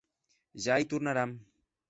Ja 0.65 0.79
i 0.85 0.89
tornaram. 0.95 1.39